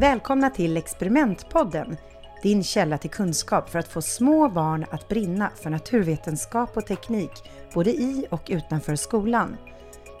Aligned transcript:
Välkomna 0.00 0.50
till 0.50 0.76
Experimentpodden, 0.76 1.96
din 2.42 2.64
källa 2.64 2.98
till 2.98 3.10
kunskap 3.10 3.70
för 3.70 3.78
att 3.78 3.88
få 3.88 4.02
små 4.02 4.48
barn 4.48 4.86
att 4.90 5.08
brinna 5.08 5.50
för 5.62 5.70
naturvetenskap 5.70 6.76
och 6.76 6.86
teknik, 6.86 7.30
både 7.74 7.90
i 7.90 8.26
och 8.30 8.42
utanför 8.48 8.96
skolan. 8.96 9.56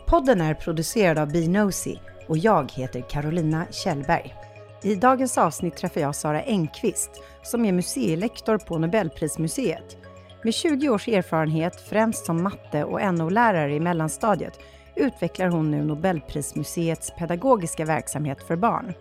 Podden 0.06 0.40
är 0.40 0.54
producerad 0.54 1.18
av 1.18 1.32
Binosi 1.32 2.00
och 2.28 2.38
jag 2.38 2.72
heter 2.72 3.00
Carolina 3.00 3.66
Kjellberg. 3.70 4.34
I 4.82 4.94
dagens 4.94 5.38
avsnitt 5.38 5.76
träffar 5.76 6.00
jag 6.00 6.14
Sara 6.14 6.42
Engqvist 6.42 7.10
som 7.42 7.64
är 7.64 7.72
museilektor 7.72 8.58
på 8.58 8.78
Nobelprismuseet. 8.78 9.96
Med 10.44 10.54
20 10.54 10.88
års 10.88 11.08
erfarenhet, 11.08 11.80
främst 11.80 12.26
som 12.26 12.42
matte 12.42 12.84
och 12.84 13.14
NO-lärare 13.14 13.74
i 13.74 13.80
mellanstadiet, 13.80 14.58
utvecklar 14.96 15.48
hon 15.48 15.70
nu 15.70 15.84
Nobelprismuseets 15.84 17.12
pedagogiska 17.18 17.84
verksamhet 17.84 18.42
för 18.42 18.56
barn. 18.56 18.94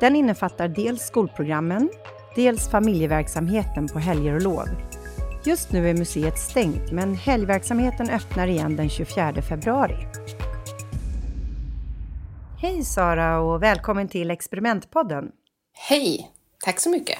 Den 0.00 0.16
innefattar 0.16 0.68
dels 0.68 1.02
skolprogrammen, 1.02 1.90
dels 2.34 2.70
familjeverksamheten 2.70 3.88
på 3.88 3.98
helger 3.98 4.34
och 4.34 4.42
lov. 4.42 4.66
Just 5.44 5.72
nu 5.72 5.90
är 5.90 5.94
museet 5.94 6.38
stängt, 6.38 6.92
men 6.92 7.14
helgverksamheten 7.14 8.10
öppnar 8.10 8.46
igen 8.46 8.76
den 8.76 8.88
24 8.88 9.42
februari. 9.42 9.96
Hej 12.58 12.84
Sara 12.84 13.40
och 13.40 13.62
välkommen 13.62 14.08
till 14.08 14.30
Experimentpodden. 14.30 15.32
Hej, 15.88 16.30
tack 16.64 16.80
så 16.80 16.90
mycket. 16.90 17.18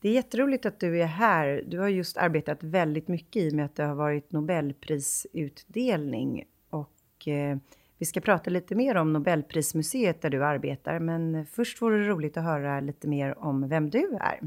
Det 0.00 0.08
är 0.08 0.12
jätteroligt 0.12 0.66
att 0.66 0.80
du 0.80 1.02
är 1.02 1.06
här. 1.06 1.64
Du 1.66 1.78
har 1.78 1.88
just 1.88 2.16
arbetat 2.16 2.62
väldigt 2.62 3.08
mycket 3.08 3.42
i 3.42 3.50
och 3.50 3.54
med 3.54 3.64
att 3.64 3.76
det 3.76 3.84
har 3.84 3.94
varit 3.94 4.32
Nobelprisutdelning 4.32 6.44
och 6.70 7.28
eh, 7.28 7.56
vi 8.00 8.06
ska 8.06 8.20
prata 8.20 8.50
lite 8.50 8.74
mer 8.74 8.96
om 8.96 9.12
Nobelprismuseet 9.12 10.22
där 10.22 10.30
du 10.30 10.44
arbetar, 10.44 10.98
men 10.98 11.46
först 11.46 11.82
vore 11.82 11.98
det 11.98 12.08
roligt 12.08 12.36
att 12.36 12.44
höra 12.44 12.80
lite 12.80 13.08
mer 13.08 13.38
om 13.38 13.68
vem 13.68 13.90
du 13.90 14.18
är. 14.20 14.40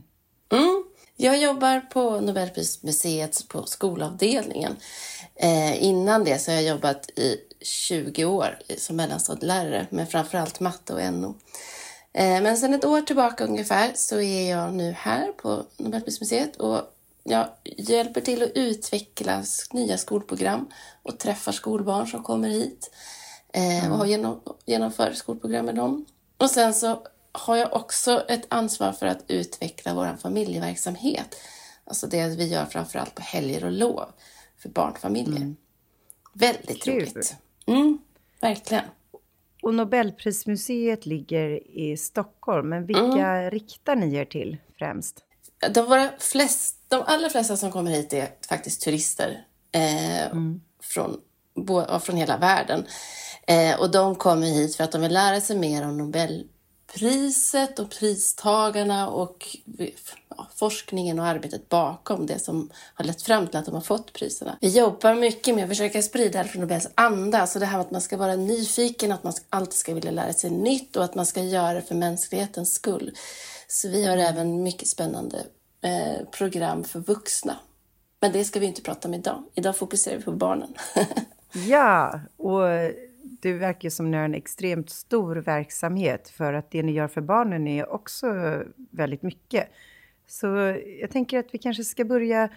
Mm. 0.52 0.84
Jag 1.16 1.42
jobbar 1.42 1.80
på 1.80 2.20
Nobelprismuseet 2.22 3.48
på 3.48 3.64
skolavdelningen. 3.66 4.76
Eh, 5.36 5.84
innan 5.84 6.24
det 6.24 6.40
så 6.42 6.52
har 6.52 6.56
jag 6.56 6.64
jobbat 6.64 7.10
i 7.10 7.38
20 7.62 8.26
år 8.26 8.60
som 8.78 8.96
mellanstadielärare 8.96 9.88
med 9.90 10.10
framförallt 10.10 10.60
matte 10.60 10.94
och 10.94 11.14
NO. 11.14 11.36
Eh, 12.14 12.42
men 12.42 12.58
sedan 12.58 12.74
ett 12.74 12.86
år 12.86 13.02
tillbaka 13.02 13.44
ungefär 13.44 13.92
så 13.96 14.20
är 14.20 14.50
jag 14.50 14.74
nu 14.74 14.92
här 14.92 15.32
på 15.32 15.64
Nobelprismuseet 15.78 16.56
och 16.56 16.82
jag 17.24 17.48
hjälper 17.64 18.22
till 18.22 18.44
att 18.44 18.52
utveckla 18.56 19.44
nya 19.72 19.98
skolprogram 19.98 20.68
och 21.04 21.20
träffar 21.20 21.52
skolbarn 21.52 22.08
som 22.08 22.24
kommer 22.24 22.50
hit 22.50 22.92
eh, 23.54 23.92
och 23.92 23.98
har 23.98 24.06
genom, 24.06 24.42
genomför 24.66 25.14
skolprogram 25.14 25.66
med 25.66 25.76
dem. 25.76 26.06
Och 26.38 26.50
sen 26.50 26.74
så 26.74 27.08
har 27.32 27.56
jag 27.58 27.74
också 27.74 28.26
ett 28.30 28.46
ansvar 28.50 28.92
för 28.92 29.06
att 29.06 29.24
utveckla 29.28 29.94
vår 29.94 30.18
familjeverksamhet. 30.22 31.36
Alltså 31.86 32.08
det 32.08 32.28
vi 32.28 32.48
gör 32.48 32.66
framförallt 32.66 33.16
på 33.16 33.22
helger 33.22 33.64
och 33.64 33.72
lov 33.72 34.06
för 34.58 34.70
barnfamiljer. 34.70 35.38
Mm. 35.38 35.56
Väldigt 36.34 36.84
Kul. 36.84 36.94
roligt. 36.94 37.36
Mm, 37.66 37.98
verkligen. 38.42 38.86
Och 39.62 39.74
Nobelprismuseet 39.74 41.06
ligger 41.06 41.78
i 41.78 41.98
Stockholm, 41.98 42.70
men 42.70 42.86
vilka 42.86 43.28
mm. 43.28 43.52
riktar 43.52 43.96
ni 43.96 44.16
er 44.16 44.26
till 44.26 44.58
främst? 44.78 45.24
De, 45.74 45.86
våra 45.86 46.10
flest, 46.20 46.78
de 46.88 47.04
allra 47.06 47.30
flesta 47.30 47.58
som 47.58 47.72
kommer 47.72 47.92
hit 47.92 48.14
är 48.14 48.30
faktiskt 48.50 48.82
turister 48.82 49.46
eh, 49.72 50.26
mm. 50.26 50.62
från, 50.82 51.22
från 52.02 52.18
hela 52.18 52.38
världen. 52.38 52.86
Eh, 53.48 53.80
och 53.80 53.92
de 53.92 54.16
kommer 54.16 54.48
hit 54.48 54.76
för 54.76 54.84
att 54.84 54.92
de 54.92 55.02
vill 55.02 55.14
lära 55.14 55.42
sig 55.42 55.58
mer 55.58 55.88
om 55.88 55.98
Nobelpriset 55.98 57.80
och 57.80 57.90
pristagarna 57.90 59.10
och 59.10 59.58
ja, 60.38 60.48
forskningen 60.56 61.20
och 61.20 61.26
arbetet 61.26 61.70
bakom 61.70 62.26
det 62.26 62.40
som 62.40 62.70
har 62.94 63.06
lett 63.06 63.22
fram 63.22 63.48
till 63.48 63.58
att 63.58 63.66
de 63.66 63.76
har 63.76 63.82
fått 63.82 64.14
priserna. 64.14 64.58
Vi 64.62 64.78
jobbar 64.78 65.16
mycket 65.16 65.56
med 65.56 65.64
att 65.64 65.70
försöka 65.70 66.02
sprida 66.02 66.44
från 66.44 66.62
Nobels 66.62 66.88
anda, 66.96 67.48
så 67.48 67.60
det 67.60 67.66
här 67.66 67.78
med 67.78 67.86
att 67.86 67.92
man 67.92 68.02
ska 68.02 68.18
vara 68.18 68.36
nyfiken, 68.36 69.12
att 69.12 69.24
man 69.24 69.34
alltid 69.50 69.74
ska 69.74 69.94
vilja 69.94 70.12
lära 70.12 70.34
sig 70.34 70.50
nytt 70.50 70.96
och 70.96 71.04
att 71.04 71.16
man 71.16 71.26
ska 71.26 71.42
göra 71.42 71.74
det 71.74 71.82
för 71.82 71.96
mänsklighetens 71.96 72.74
skull. 72.74 73.12
Så 73.68 73.90
vi 73.90 74.06
har 74.06 74.18
även 74.18 74.64
mycket 74.64 74.88
spännande 74.88 75.38
eh, 75.82 76.26
program 76.32 76.84
för 76.84 77.00
vuxna. 77.00 77.56
Men 78.22 78.32
det 78.32 78.44
ska 78.44 78.60
vi 78.60 78.66
inte 78.66 78.82
prata 78.82 79.08
om 79.08 79.14
idag. 79.14 79.44
Idag 79.56 79.78
fokuserar 79.78 80.18
vi 80.18 80.24
på 80.24 80.32
barnen. 80.32 80.74
ja, 81.68 82.20
och 82.38 82.68
det 83.44 83.54
verkar 83.54 83.90
som 83.90 84.12
ni 84.12 84.18
har 84.18 84.26
en 84.26 84.34
extremt 84.34 84.90
stor 84.90 85.36
verksamhet 85.36 86.30
för 86.30 86.54
att 86.54 86.72
det 86.72 86.84
ni 86.84 86.92
gör 86.92 87.08
för 87.08 87.22
barnen 87.22 87.68
är 87.68 87.94
också 87.94 88.28
väldigt 88.76 89.22
mycket. 89.22 89.70
Så 90.28 90.48
jag 91.02 91.12
tänker 91.12 91.40
att 91.40 91.54
vi 91.54 91.58
kanske 91.58 91.84
ska 91.84 92.06
börja 92.06 92.50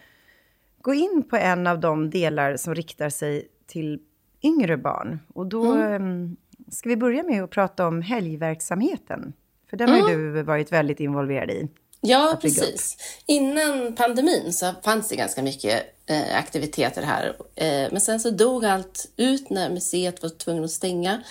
gå 0.81 0.95
in 0.95 1.23
på 1.31 1.37
en 1.37 1.67
av 1.67 1.81
de 1.81 2.11
delar 2.11 2.57
som 2.57 2.75
riktar 2.75 3.09
sig 3.09 3.49
till 3.67 4.01
yngre 4.43 4.77
barn. 4.77 5.19
Och 5.35 5.47
då 5.47 5.73
mm. 5.73 5.93
Ehm, 5.93 6.37
ska 6.69 6.89
vi 6.89 6.97
börja 6.97 7.23
med 7.23 7.45
att 7.45 7.51
prata 7.51 7.87
om 7.87 8.03
helgverksamheten. 8.03 9.33
För 9.71 9.77
den 9.77 9.89
mm. 9.89 10.01
har 10.01 10.11
du 10.11 10.43
varit 10.43 10.73
väldigt 10.73 11.01
involverad 11.01 11.51
i. 11.51 11.69
Ja, 12.07 12.39
precis. 12.43 12.97
Innan 13.27 13.95
pandemin 13.95 14.53
så 14.53 14.75
fanns 14.85 15.09
det 15.09 15.17
ganska 15.17 15.43
mycket 15.43 15.83
eh, 16.07 16.39
aktiviteter 16.39 17.03
här. 17.03 17.37
Eh, 17.55 17.93
men 17.93 18.01
sen 18.01 18.21
så 18.21 18.31
dog 18.31 18.65
allt 18.65 19.09
ut 19.17 19.51
när 19.51 19.71
museet 19.71 20.23
var 20.23 20.31
tvungen 20.31 20.65
att 20.65 20.71
stänga 20.71 21.23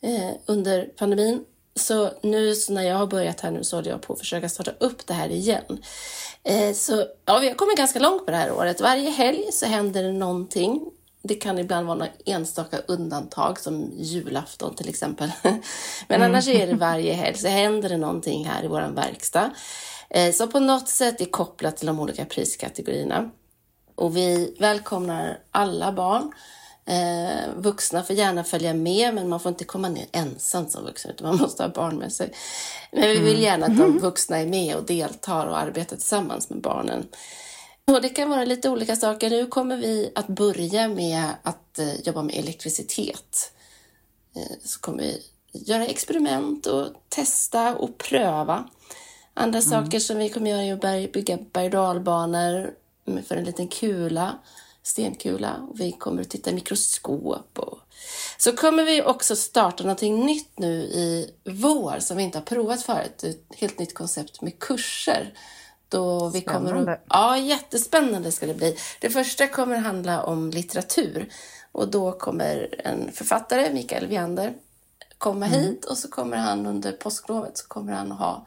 eh, 0.00 0.30
under 0.46 0.84
pandemin. 0.84 1.44
Så 1.74 2.10
nu 2.22 2.54
så 2.54 2.72
när 2.72 2.82
jag 2.82 2.96
har 2.96 3.06
börjat 3.06 3.40
här 3.40 3.50
nu 3.50 3.64
så 3.64 3.76
håller 3.76 3.90
jag 3.90 4.02
på 4.02 4.12
att 4.12 4.18
försöka 4.18 4.48
starta 4.48 4.70
upp 4.80 5.06
det 5.06 5.14
här 5.14 5.28
igen. 5.28 5.84
Eh, 6.44 6.72
så 6.72 7.06
ja, 7.24 7.38
vi 7.38 7.48
har 7.48 7.54
kommit 7.54 7.76
ganska 7.76 7.98
långt 7.98 8.24
på 8.24 8.30
det 8.30 8.36
här 8.36 8.52
året. 8.52 8.80
Varje 8.80 9.10
helg 9.10 9.52
så 9.52 9.66
händer 9.66 10.02
det 10.02 10.12
någonting. 10.12 10.80
Det 11.22 11.34
kan 11.34 11.58
ibland 11.58 11.86
vara 11.86 11.98
några 11.98 12.12
enstaka 12.24 12.78
undantag 12.88 13.60
som 13.60 13.92
julafton 13.96 14.74
till 14.74 14.88
exempel. 14.88 15.32
Men 15.42 15.60
mm. 16.08 16.22
annars 16.22 16.48
är 16.48 16.66
det 16.66 16.74
varje 16.74 17.12
helg 17.12 17.36
så 17.36 17.48
händer 17.48 17.88
det 17.88 17.96
någonting 17.96 18.44
här 18.44 18.64
i 18.64 18.68
vår 18.68 18.92
verkstad. 18.94 19.50
Eh, 20.10 20.32
som 20.32 20.48
på 20.48 20.60
något 20.60 20.88
sätt 20.88 21.20
är 21.20 21.24
kopplat 21.24 21.76
till 21.76 21.86
de 21.86 22.00
olika 22.00 22.24
priskategorierna. 22.24 23.30
Och 23.94 24.16
vi 24.16 24.56
välkomnar 24.58 25.38
alla 25.50 25.92
barn. 25.92 26.32
Eh, 26.84 27.54
vuxna 27.56 28.02
får 28.02 28.16
gärna 28.16 28.44
följa 28.44 28.74
med, 28.74 29.14
men 29.14 29.28
man 29.28 29.40
får 29.40 29.50
inte 29.50 29.64
komma 29.64 29.88
ner 29.88 30.06
ensam 30.12 30.68
som 30.68 30.84
vuxen, 30.84 31.10
utan 31.10 31.28
man 31.28 31.36
måste 31.36 31.62
ha 31.62 31.70
barn 31.70 31.96
med 31.96 32.12
sig. 32.12 32.32
Men 32.92 33.08
vi 33.08 33.18
vill 33.18 33.28
mm. 33.28 33.42
gärna 33.42 33.66
att 33.66 33.76
de 33.76 33.84
mm. 33.84 33.98
vuxna 33.98 34.38
är 34.38 34.46
med 34.46 34.76
och 34.76 34.84
deltar 34.84 35.46
och 35.46 35.58
arbetar 35.58 35.96
tillsammans 35.96 36.50
med 36.50 36.60
barnen. 36.60 37.08
Och 37.86 38.02
det 38.02 38.08
kan 38.08 38.30
vara 38.30 38.44
lite 38.44 38.70
olika 38.70 38.96
saker. 38.96 39.30
Nu 39.30 39.46
kommer 39.46 39.76
vi 39.76 40.12
att 40.14 40.26
börja 40.26 40.88
med 40.88 41.24
att 41.42 41.78
eh, 41.78 42.00
jobba 42.00 42.22
med 42.22 42.34
elektricitet. 42.34 43.52
Så 44.64 44.80
kommer 44.80 45.02
vi 45.02 45.22
göra 45.52 45.86
experiment 45.86 46.66
och 46.66 46.86
testa 47.08 47.76
och 47.76 47.98
pröva. 47.98 48.68
Andra 49.38 49.58
mm. 49.58 49.70
saker 49.70 50.00
som 50.00 50.18
vi 50.18 50.28
kommer 50.28 50.50
göra 50.50 50.90
är 50.90 51.04
att 51.04 51.12
bygga 51.12 51.38
berg 51.52 51.70
dalbanor 51.70 52.70
för 53.26 53.36
en 53.36 53.44
liten 53.44 53.68
kula, 53.68 54.38
stenkula. 54.82 55.68
Vi 55.74 55.92
kommer 55.92 56.22
att 56.22 56.30
titta 56.30 56.50
i 56.50 56.54
mikroskop. 56.54 57.58
Och... 57.58 57.78
Så 58.38 58.52
kommer 58.52 58.84
vi 58.84 59.02
också 59.02 59.36
starta 59.36 59.82
någonting 59.82 60.26
nytt 60.26 60.58
nu 60.58 60.72
i 60.82 61.30
vår 61.44 61.98
som 62.00 62.16
vi 62.16 62.22
inte 62.22 62.38
har 62.38 62.44
provat 62.44 62.82
förut. 62.82 63.24
Ett 63.24 63.44
helt 63.56 63.78
nytt 63.78 63.94
koncept 63.94 64.42
med 64.42 64.58
kurser. 64.58 65.34
Då 65.88 66.28
vi 66.28 66.40
kommer 66.40 66.90
att... 66.90 67.04
Ja, 67.08 67.38
jättespännande 67.38 68.32
ska 68.32 68.46
det 68.46 68.54
bli. 68.54 68.76
Det 69.00 69.10
första 69.10 69.48
kommer 69.48 69.76
handla 69.76 70.22
om 70.22 70.50
litteratur. 70.50 71.28
Och 71.72 71.88
då 71.88 72.12
kommer 72.12 72.80
en 72.84 73.12
författare, 73.12 73.72
Mikael 73.72 74.06
Viander, 74.06 74.54
komma 75.18 75.46
mm. 75.46 75.60
hit 75.60 75.84
och 75.84 75.98
så 75.98 76.08
kommer 76.08 76.36
han 76.36 76.66
under 76.66 76.92
påsklovet 76.92 77.58
så 77.58 77.66
kommer 77.66 77.92
han 77.92 78.10
ha 78.10 78.46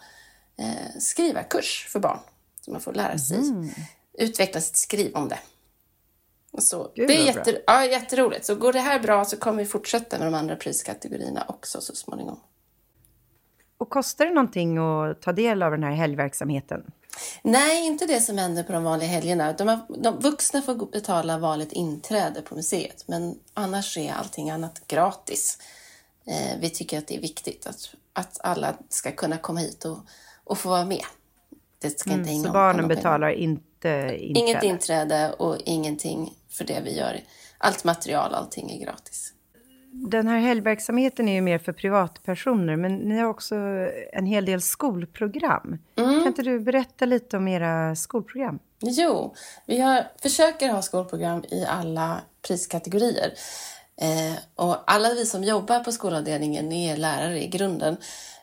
eh, 0.59 0.99
skrivarkurs 0.99 1.87
för 1.89 1.99
barn. 1.99 2.19
Så 2.61 2.71
man 2.71 2.81
får 2.81 2.93
lära 2.93 3.17
sig 3.17 3.37
mm. 3.37 3.69
utveckla 4.13 4.61
sitt 4.61 4.77
skriv 4.77 5.15
om 5.15 5.29
det. 5.29 5.39
Så, 6.57 6.91
det 6.95 7.03
är 7.03 7.25
jätte, 7.25 7.61
ja, 7.67 7.85
jätteroligt. 7.85 8.45
Så 8.45 8.55
går 8.55 8.73
det 8.73 8.79
här 8.79 8.99
bra 8.99 9.25
så 9.25 9.37
kommer 9.37 9.63
vi 9.63 9.69
fortsätta 9.69 10.17
med 10.17 10.27
de 10.27 10.33
andra 10.33 10.55
priskategorierna 10.55 11.45
också 11.47 11.81
så 11.81 11.95
småningom. 11.95 12.39
Och 13.77 13.89
kostar 13.89 14.25
det 14.25 14.33
någonting 14.33 14.77
att 14.77 15.21
ta 15.21 15.31
del 15.31 15.63
av 15.63 15.71
den 15.71 15.83
här 15.83 15.91
helgverksamheten? 15.91 16.91
Nej, 17.41 17.85
inte 17.85 18.05
det 18.05 18.21
som 18.21 18.37
händer 18.37 18.63
på 18.63 18.73
de 18.73 18.83
vanliga 18.83 19.09
helgerna. 19.09 19.53
De, 19.53 19.79
de 19.97 20.19
vuxna 20.19 20.61
får 20.61 20.91
betala 20.91 21.37
vanligt 21.37 21.71
inträde 21.71 22.41
på 22.41 22.55
museet, 22.55 23.03
men 23.07 23.39
annars 23.53 23.97
är 23.97 24.13
allting 24.13 24.49
annat 24.49 24.87
gratis. 24.87 25.57
Eh, 26.25 26.59
vi 26.59 26.69
tycker 26.69 26.97
att 26.97 27.07
det 27.07 27.15
är 27.15 27.21
viktigt 27.21 27.67
att, 27.67 27.95
att 28.13 28.39
alla 28.43 28.73
ska 28.89 29.11
kunna 29.11 29.37
komma 29.37 29.59
hit 29.59 29.85
och 29.85 29.97
och 30.49 30.57
få 30.57 30.69
vara 30.69 30.85
med. 30.85 31.03
Det 31.81 31.99
ska 31.99 32.11
inte 32.11 32.29
mm, 32.29 32.43
så 32.43 32.51
barnen 32.51 32.87
betalar 32.87 33.29
inte 33.29 34.17
inträde? 34.19 34.39
Inget 34.39 34.63
inträde 34.63 35.33
och 35.33 35.57
ingenting 35.65 36.33
för 36.49 36.65
det 36.65 36.81
vi 36.83 36.97
gör. 36.97 37.19
Allt 37.57 37.83
material, 37.83 38.33
allting 38.33 38.71
är 38.71 38.85
gratis. 38.85 39.33
den 39.91 40.27
här 40.27 40.39
helgverksamheten 40.39 41.29
är 41.29 41.33
ju 41.33 41.41
mer 41.41 41.59
för 41.59 41.73
privatpersoner, 41.73 42.75
men 42.75 42.95
ni 42.95 43.19
har 43.19 43.27
också 43.27 43.55
en 44.13 44.25
hel 44.25 44.45
del 44.45 44.61
skolprogram. 44.61 45.77
Mm. 45.95 46.19
Kan 46.19 46.27
inte 46.27 46.41
du 46.41 46.59
berätta 46.59 47.05
lite 47.05 47.37
om 47.37 47.47
era 47.47 47.95
skolprogram? 47.95 48.59
Jo, 48.79 49.35
vi 49.65 49.79
har, 49.79 50.03
försöker 50.21 50.69
ha 50.69 50.81
skolprogram 50.81 51.43
i 51.51 51.65
alla 51.65 52.21
priskategorier. 52.47 53.33
Eh, 54.01 54.39
och 54.55 54.91
alla 54.91 55.13
vi 55.13 55.25
som 55.25 55.43
jobbar 55.43 55.79
på 55.79 55.91
skolavdelningen 55.91 56.71
är 56.71 56.97
lärare 56.97 57.43
i 57.43 57.47
grunden. 57.47 57.97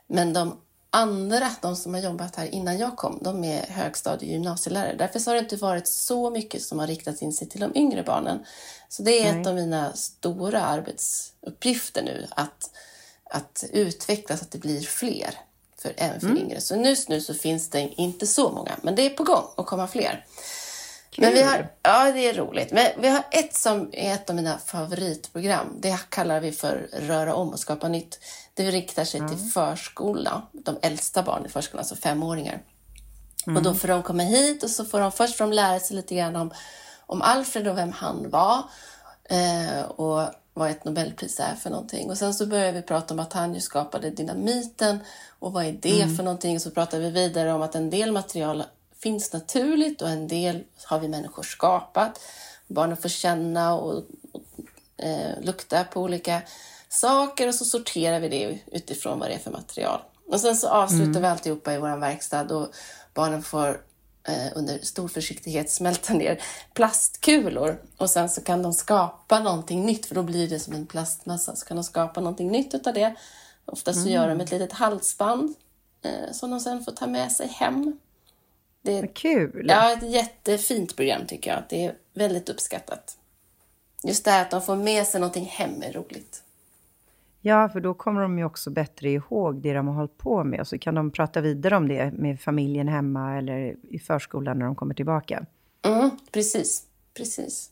Men 0.06 0.32
de 0.32 0.56
andra, 0.96 1.50
de 1.62 1.76
som 1.76 1.94
har 1.94 2.00
jobbat 2.00 2.36
här 2.36 2.54
innan 2.54 2.78
jag 2.78 2.96
kom, 2.96 3.18
de 3.22 3.44
är 3.44 3.66
högstadie 3.66 4.28
och 4.28 4.32
gymnasielärare. 4.32 4.94
Därför 4.96 5.26
har 5.26 5.34
det 5.34 5.40
inte 5.40 5.56
varit 5.56 5.88
så 5.88 6.30
mycket 6.30 6.62
som 6.62 6.78
har 6.78 6.86
riktat 6.86 7.22
in 7.22 7.32
sig 7.32 7.48
till 7.48 7.60
de 7.60 7.76
yngre 7.76 8.02
barnen. 8.02 8.44
Så 8.88 9.02
det 9.02 9.20
är 9.20 9.32
Nej. 9.32 9.40
ett 9.40 9.46
av 9.46 9.54
mina 9.54 9.92
stora 9.92 10.60
arbetsuppgifter 10.60 12.02
nu, 12.02 12.26
att, 12.30 12.70
att 13.30 13.64
utveckla 13.72 14.36
så 14.36 14.44
att 14.44 14.50
det 14.50 14.58
blir 14.58 14.80
fler, 14.80 15.34
för, 15.78 15.94
även 15.96 16.20
för 16.20 16.26
mm. 16.26 16.42
yngre. 16.42 16.60
Så 16.60 16.76
just 16.76 17.08
nu 17.08 17.20
så 17.20 17.34
finns 17.34 17.70
det 17.70 17.80
inte 17.96 18.26
så 18.26 18.50
många, 18.50 18.76
men 18.82 18.94
det 18.94 19.02
är 19.02 19.10
på 19.10 19.24
gång 19.24 19.44
att 19.56 19.66
komma 19.66 19.86
fler. 19.88 20.24
Kul. 21.10 21.24
Men 21.24 21.34
vi 21.34 21.42
har, 21.42 21.68
ja, 21.82 22.12
det 22.12 22.28
är 22.28 22.34
roligt. 22.34 22.72
Men 22.72 22.86
vi 23.00 23.08
har 23.08 23.24
ett 23.30 23.54
som 23.54 23.90
är 23.92 24.14
ett 24.14 24.30
av 24.30 24.36
mina 24.36 24.58
favoritprogram. 24.58 25.66
Det 25.80 25.98
kallar 26.08 26.40
vi 26.40 26.52
för 26.52 26.88
Röra 26.92 27.34
om 27.34 27.48
och 27.48 27.58
skapa 27.58 27.88
nytt. 27.88 28.18
Det 28.56 28.70
riktar 28.70 29.04
sig 29.04 29.20
mm. 29.20 29.36
till 29.36 29.50
förskola, 29.50 30.42
de 30.52 30.78
äldsta 30.82 31.22
barnen 31.22 31.46
i 31.46 31.48
förskolan, 31.48 31.78
alltså 31.78 31.96
femåringar. 31.96 32.62
Mm. 33.46 33.56
Och 33.56 33.62
då 33.62 33.74
får 33.74 33.88
de 33.88 34.02
komma 34.02 34.22
hit 34.22 34.62
och 34.62 34.70
så 34.70 34.84
får 34.84 35.00
de 35.00 35.12
först 35.12 35.36
får 35.36 35.44
de 35.44 35.52
lära 35.52 35.80
sig 35.80 35.96
lite 35.96 36.14
grann 36.14 36.36
om, 36.36 36.50
om 37.06 37.22
Alfred 37.22 37.68
och 37.68 37.78
vem 37.78 37.92
han 37.92 38.30
var 38.30 38.62
eh, 39.24 39.82
och 39.82 40.28
vad 40.54 40.70
ett 40.70 40.84
Nobelpris 40.84 41.40
är 41.40 41.54
för 41.54 41.70
någonting. 41.70 42.10
Och 42.10 42.18
sen 42.18 42.34
så 42.34 42.46
börjar 42.46 42.72
vi 42.72 42.82
prata 42.82 43.14
om 43.14 43.20
att 43.20 43.32
han 43.32 43.54
ju 43.54 43.60
skapade 43.60 44.10
dynamiten 44.10 44.98
och 45.38 45.52
vad 45.52 45.64
är 45.64 45.72
det 45.72 46.02
mm. 46.02 46.16
för 46.16 46.22
någonting? 46.22 46.56
Och 46.56 46.62
så 46.62 46.70
pratar 46.70 46.98
vi 46.98 47.10
vidare 47.10 47.52
om 47.52 47.62
att 47.62 47.74
en 47.74 47.90
del 47.90 48.12
material 48.12 48.64
finns 48.98 49.32
naturligt 49.32 50.02
och 50.02 50.08
en 50.08 50.28
del 50.28 50.64
har 50.84 50.98
vi 50.98 51.08
människor 51.08 51.42
skapat. 51.42 52.20
Barnen 52.66 52.96
får 52.96 53.08
känna 53.08 53.74
och, 53.74 54.04
och 54.32 54.42
eh, 55.04 55.40
lukta 55.40 55.84
på 55.84 56.02
olika 56.02 56.42
saker 56.96 57.48
och 57.48 57.54
så 57.54 57.64
sorterar 57.64 58.20
vi 58.20 58.28
det 58.28 58.58
utifrån 58.72 59.18
vad 59.18 59.30
det 59.30 59.34
är 59.34 59.38
för 59.38 59.50
material. 59.50 60.00
Och 60.26 60.40
sen 60.40 60.56
så 60.56 60.68
avslutar 60.68 61.04
mm. 61.04 61.22
vi 61.22 61.28
alltihopa 61.28 61.74
i 61.74 61.78
vår 61.78 61.96
verkstad 61.96 62.56
och 62.56 62.68
barnen 63.14 63.42
får 63.42 63.80
eh, 64.28 64.52
under 64.54 64.78
stor 64.78 65.08
försiktighet 65.08 65.70
smälta 65.70 66.14
ner 66.14 66.42
plastkulor 66.74 67.82
och 67.96 68.10
sen 68.10 68.28
så 68.28 68.40
kan 68.40 68.62
de 68.62 68.72
skapa 68.72 69.40
någonting 69.40 69.86
nytt 69.86 70.06
för 70.06 70.14
då 70.14 70.22
blir 70.22 70.48
det 70.48 70.60
som 70.60 70.74
en 70.74 70.86
plastmassa. 70.86 71.56
Så 71.56 71.66
kan 71.66 71.76
de 71.76 71.84
skapa 71.84 72.20
någonting 72.20 72.50
nytt 72.50 72.86
av 72.86 72.94
det. 72.94 73.14
Oftast 73.64 74.02
så 74.02 74.08
mm. 74.08 74.14
gör 74.14 74.28
de 74.28 74.40
ett 74.40 74.50
litet 74.50 74.72
halsband 74.72 75.54
eh, 76.02 76.32
som 76.32 76.50
de 76.50 76.60
sen 76.60 76.84
får 76.84 76.92
ta 76.92 77.06
med 77.06 77.32
sig 77.32 77.48
hem. 77.48 77.98
Det 78.82 78.98
är 78.98 79.06
kul! 79.06 79.66
Ja, 79.68 79.92
ett 79.92 80.10
jättefint 80.10 80.96
program 80.96 81.26
tycker 81.26 81.50
jag. 81.50 81.62
Det 81.68 81.84
är 81.84 81.94
väldigt 82.14 82.48
uppskattat. 82.48 83.16
Just 84.02 84.24
det 84.24 84.30
här 84.30 84.42
att 84.42 84.50
de 84.50 84.62
får 84.62 84.76
med 84.76 85.06
sig 85.06 85.20
någonting 85.20 85.44
hem 85.44 85.82
är 85.82 85.92
roligt. 85.92 86.42
Ja, 87.46 87.68
för 87.68 87.80
då 87.80 87.94
kommer 87.94 88.22
de 88.22 88.38
ju 88.38 88.44
också 88.44 88.70
bättre 88.70 89.10
ihåg 89.10 89.62
det 89.62 89.74
de 89.74 89.88
har 89.88 89.94
hållit 89.94 90.18
på 90.18 90.44
med 90.44 90.60
och 90.60 90.68
så 90.68 90.78
kan 90.78 90.94
de 90.94 91.10
prata 91.10 91.40
vidare 91.40 91.76
om 91.76 91.88
det 91.88 92.12
med 92.12 92.40
familjen 92.40 92.88
hemma 92.88 93.38
eller 93.38 93.76
i 93.90 93.98
förskolan 93.98 94.58
när 94.58 94.66
de 94.66 94.74
kommer 94.74 94.94
tillbaka. 94.94 95.46
Mm, 95.84 96.10
precis, 96.32 96.82
precis. 97.14 97.70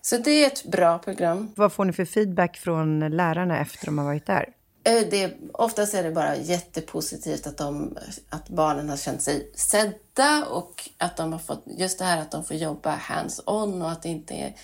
Så 0.00 0.16
det 0.16 0.30
är 0.30 0.46
ett 0.46 0.64
bra 0.64 0.98
program. 0.98 1.52
Vad 1.56 1.72
får 1.72 1.84
ni 1.84 1.92
för 1.92 2.04
feedback 2.04 2.56
från 2.56 3.00
lärarna 3.00 3.58
efter 3.58 3.86
de 3.86 3.98
har 3.98 4.04
varit 4.04 4.26
där? 4.26 4.48
Eh, 4.84 5.08
det, 5.10 5.36
oftast 5.52 5.94
är 5.94 6.02
det 6.02 6.10
bara 6.10 6.36
jättepositivt 6.36 7.46
att, 7.46 7.58
de, 7.58 7.98
att 8.28 8.48
barnen 8.48 8.88
har 8.88 8.96
känt 8.96 9.22
sig 9.22 9.50
sedda 9.54 10.46
och 10.50 10.90
att 10.98 11.16
de 11.16 11.32
har 11.32 11.38
fått 11.38 11.64
just 11.66 11.98
det 11.98 12.04
här 12.04 12.20
att 12.20 12.30
de 12.30 12.44
får 12.44 12.56
jobba 12.56 12.94
hands-on 12.96 13.82
och 13.82 13.90
att 13.90 14.02
det 14.02 14.08
inte 14.08 14.34
är 14.34 14.54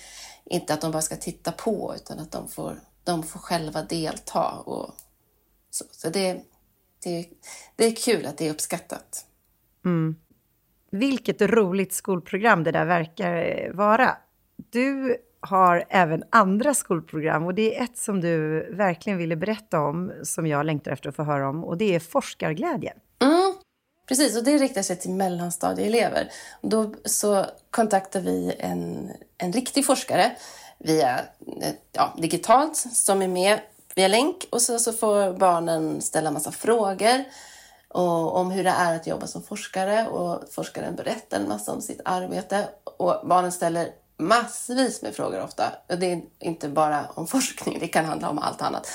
inte 0.45 0.73
att 0.73 0.81
de 0.81 0.91
bara 0.91 1.01
ska 1.01 1.15
titta 1.15 1.51
på 1.51 1.93
utan 1.95 2.19
att 2.19 2.31
de 2.31 2.47
får 2.47 2.79
de 3.05 3.23
får 3.23 3.39
själva 3.39 3.81
delta. 3.83 4.51
Och 4.51 4.95
så 5.69 5.85
så 5.91 6.09
det, 6.09 6.41
det, 7.03 7.29
det 7.75 7.85
är 7.85 7.95
kul 7.95 8.25
att 8.25 8.37
det 8.37 8.47
är 8.47 8.51
uppskattat. 8.51 9.25
Mm. 9.85 10.15
Vilket 10.91 11.41
roligt 11.41 11.93
skolprogram 11.93 12.63
det 12.63 12.71
där 12.71 12.85
verkar 12.85 13.71
vara. 13.73 14.17
Du 14.69 15.17
har 15.39 15.85
även 15.89 16.23
andra 16.29 16.73
skolprogram 16.73 17.45
och 17.45 17.53
det 17.55 17.77
är 17.77 17.83
ett 17.83 17.97
som 17.97 18.21
du 18.21 18.59
verkligen 18.73 19.17
ville 19.17 19.35
berätta 19.35 19.79
om 19.79 20.11
som 20.23 20.47
jag 20.47 20.65
längtar 20.65 20.91
efter 20.91 21.09
att 21.09 21.15
få 21.15 21.23
höra 21.23 21.49
om 21.49 21.63
och 21.63 21.77
det 21.77 21.95
är 21.95 21.99
forskarglädje. 21.99 22.93
Mm, 23.19 23.53
precis, 24.07 24.37
och 24.37 24.43
det 24.43 24.57
riktar 24.57 24.81
sig 24.81 24.99
till 24.99 25.11
mellanstadieelever. 25.11 26.31
Då 26.61 26.93
så 27.05 27.45
kontaktar 27.69 28.21
vi 28.21 28.55
en, 28.59 29.11
en 29.37 29.53
riktig 29.53 29.85
forskare 29.85 30.31
via 30.77 31.19
eh, 31.61 31.73
ja, 31.91 32.13
digitalt 32.17 32.77
som 32.77 33.21
är 33.21 33.27
med 33.27 33.59
via 33.95 34.07
länk. 34.07 34.47
Och 34.49 34.61
så, 34.61 34.79
så 34.79 34.93
får 34.93 35.33
barnen 35.33 36.01
ställa 36.01 36.31
massa 36.31 36.51
frågor 36.51 37.23
och, 37.89 38.35
om 38.35 38.51
hur 38.51 38.63
det 38.63 38.69
är 38.69 38.95
att 38.95 39.07
jobba 39.07 39.27
som 39.27 39.43
forskare. 39.43 40.07
Och 40.07 40.43
forskaren 40.51 40.95
berättar 40.95 41.39
en 41.39 41.47
massa 41.47 41.73
om 41.73 41.81
sitt 41.81 42.01
arbete. 42.05 42.67
Och 42.97 43.27
barnen 43.27 43.51
ställer 43.51 43.89
massvis 44.17 45.01
med 45.01 45.15
frågor 45.15 45.43
ofta. 45.43 45.71
Det 45.87 46.11
är 46.11 46.21
inte 46.39 46.69
bara 46.69 47.05
om 47.13 47.27
forskning, 47.27 47.79
det 47.79 47.87
kan 47.87 48.05
handla 48.05 48.29
om 48.29 48.39
allt 48.39 48.61
annat. 48.61 48.87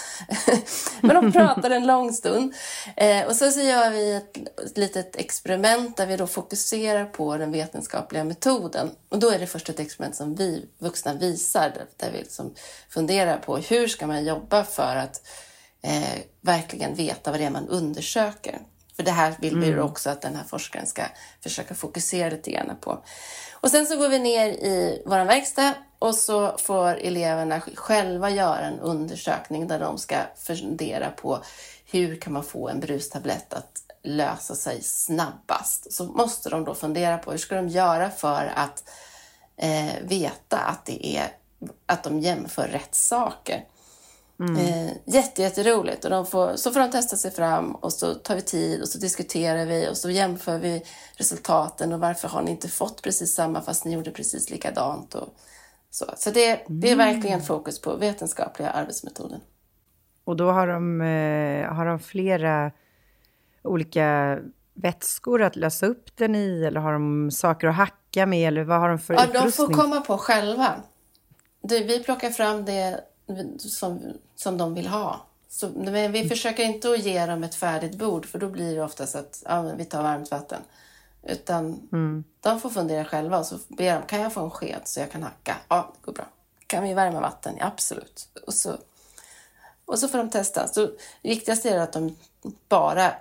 Men 1.00 1.14
de 1.14 1.32
pratar 1.38 1.70
en 1.70 1.86
lång 1.86 2.12
stund. 2.12 2.54
Eh, 2.96 3.26
och 3.26 3.36
sen 3.36 3.52
så 3.52 3.60
gör 3.60 3.90
vi 3.90 4.12
ett, 4.12 4.36
ett 4.66 4.78
litet 4.78 5.16
experiment 5.16 5.96
där 5.96 6.06
vi 6.06 6.16
då 6.16 6.26
fokuserar 6.26 7.04
på 7.04 7.36
den 7.36 7.52
vetenskapliga 7.52 8.24
metoden. 8.24 8.90
Och 9.08 9.18
då 9.18 9.30
är 9.30 9.38
det 9.38 9.46
först 9.46 9.68
ett 9.68 9.80
experiment 9.80 10.16
som 10.16 10.34
vi 10.34 10.68
vuxna 10.78 11.14
visar, 11.14 11.72
där 11.96 12.10
vi 12.12 12.18
liksom 12.18 12.54
funderar 12.88 13.38
på 13.38 13.56
hur 13.56 13.88
ska 13.88 14.06
man 14.06 14.24
jobba 14.24 14.64
för 14.64 14.96
att 14.96 15.22
eh, 15.82 16.20
verkligen 16.40 16.94
veta 16.94 17.30
vad 17.30 17.40
det 17.40 17.46
är 17.46 17.50
man 17.50 17.68
undersöker. 17.68 18.58
För 19.00 19.04
det 19.04 19.10
här 19.10 19.34
vill 19.40 19.58
vi 19.58 19.68
mm. 19.68 19.84
också 19.84 20.10
att 20.10 20.22
den 20.22 20.36
här 20.36 20.44
forskaren 20.44 20.86
ska 20.86 21.02
försöka 21.42 21.74
fokusera 21.74 22.30
lite 22.30 22.50
grann 22.50 22.76
på. 22.80 23.04
Och 23.52 23.70
sen 23.70 23.86
så 23.86 23.96
går 23.96 24.08
vi 24.08 24.18
ner 24.18 24.46
i 24.46 25.02
vår 25.06 25.24
verkstad 25.24 25.74
och 25.98 26.14
så 26.14 26.58
får 26.58 26.94
eleverna 26.94 27.60
själva 27.60 28.30
göra 28.30 28.60
en 28.60 28.80
undersökning 28.80 29.68
där 29.68 29.80
de 29.80 29.98
ska 29.98 30.16
fundera 30.36 31.10
på 31.10 31.38
hur 31.90 32.16
kan 32.16 32.32
man 32.32 32.44
få 32.44 32.68
en 32.68 32.80
brustablett 32.80 33.54
att 33.54 33.82
lösa 34.02 34.54
sig 34.54 34.82
snabbast. 34.82 35.92
Så 35.92 36.04
måste 36.04 36.50
de 36.50 36.64
då 36.64 36.74
fundera 36.74 37.18
på 37.18 37.30
hur 37.30 37.38
ska 37.38 37.54
de 37.54 37.68
göra 37.68 38.10
för 38.10 38.52
att 38.56 38.90
eh, 39.56 40.02
veta 40.02 40.58
att, 40.58 40.84
det 40.84 41.06
är, 41.16 41.28
att 41.86 42.02
de 42.02 42.20
jämför 42.20 42.68
rätt 42.68 42.94
saker. 42.94 43.64
Mm. 44.40 44.56
Eh, 44.56 44.92
jätte, 45.06 45.42
jätteroligt. 45.42 46.04
Och 46.04 46.10
de 46.10 46.26
får, 46.26 46.56
så 46.56 46.70
får 46.70 46.80
de 46.80 46.90
testa 46.90 47.16
sig 47.16 47.30
fram 47.30 47.74
och 47.74 47.92
så 47.92 48.14
tar 48.14 48.34
vi 48.34 48.42
tid 48.42 48.82
och 48.82 48.88
så 48.88 48.98
diskuterar 48.98 49.66
vi 49.66 49.88
och 49.90 49.96
så 49.96 50.10
jämför 50.10 50.58
vi 50.58 50.82
resultaten 51.16 51.92
och 51.92 52.00
varför 52.00 52.28
har 52.28 52.42
ni 52.42 52.50
inte 52.50 52.68
fått 52.68 53.02
precis 53.02 53.34
samma 53.34 53.60
fast 53.60 53.84
ni 53.84 53.94
gjorde 53.94 54.10
precis 54.10 54.50
likadant. 54.50 55.14
Och 55.14 55.28
så 55.90 56.04
så 56.16 56.30
det, 56.30 56.46
mm. 56.46 56.80
det 56.80 56.88
är 56.88 56.92
mm. 56.92 57.14
verkligen 57.14 57.42
fokus 57.42 57.80
på 57.80 57.96
vetenskapliga 57.96 58.70
arbetsmetoden. 58.70 59.40
Och 60.24 60.36
då 60.36 60.50
har 60.50 60.66
de, 60.66 61.00
eh, 61.00 61.72
har 61.74 61.86
de 61.86 61.98
flera 61.98 62.72
olika 63.62 64.38
vätskor 64.74 65.42
att 65.42 65.56
lösa 65.56 65.86
upp 65.86 66.16
den 66.16 66.34
i 66.34 66.64
eller 66.64 66.80
har 66.80 66.92
de 66.92 67.30
saker 67.30 67.68
att 67.68 67.76
hacka 67.76 68.26
med 68.26 68.48
eller 68.48 68.64
vad 68.64 68.80
har 68.80 68.88
de 68.88 68.98
för 68.98 69.14
ja, 69.14 69.24
utrustning? 69.24 69.68
De 69.68 69.74
får 69.74 69.82
komma 69.82 70.00
på 70.00 70.18
själva. 70.18 70.74
Du, 71.62 71.84
vi 71.84 72.04
plockar 72.04 72.30
fram 72.30 72.64
det 72.64 73.00
som, 73.58 74.00
som 74.36 74.58
de 74.58 74.74
vill 74.74 74.86
ha. 74.86 75.26
Så, 75.48 75.68
men 75.68 76.12
vi 76.12 76.28
försöker 76.28 76.62
inte 76.62 76.90
att 76.90 77.04
ge 77.04 77.26
dem 77.26 77.44
ett 77.44 77.54
färdigt 77.54 77.98
bord 77.98 78.26
för 78.26 78.38
då 78.38 78.48
blir 78.48 78.76
det 78.76 78.82
oftast 78.82 79.14
att 79.14 79.42
ja, 79.44 79.62
vi 79.62 79.84
tar 79.84 80.02
varmt 80.02 80.30
vatten. 80.30 80.62
Utan 81.22 81.88
mm. 81.92 82.24
de 82.40 82.60
får 82.60 82.70
fundera 82.70 83.04
själva 83.04 83.38
och 83.38 83.46
så 83.46 83.58
ber 83.68 83.94
de, 83.94 84.02
kan 84.06 84.20
jag 84.20 84.32
få 84.32 84.40
en 84.40 84.50
sked 84.50 84.80
så 84.84 85.00
jag 85.00 85.10
kan 85.10 85.22
hacka? 85.22 85.56
Ja, 85.68 85.92
det 85.94 86.06
går 86.06 86.12
bra. 86.12 86.26
Kan 86.66 86.82
vi 86.84 86.94
värma 86.94 87.20
vatten? 87.20 87.54
Ja, 87.58 87.66
absolut. 87.66 88.28
Och 88.46 88.54
så, 88.54 88.76
och 89.84 89.98
så 89.98 90.08
får 90.08 90.18
de 90.18 90.30
testa. 90.30 90.68
Så 90.68 90.86
det 91.22 91.28
viktigaste 91.28 91.70
är 91.70 91.78
att 91.78 91.92
de 91.92 92.16
bara 92.68 93.12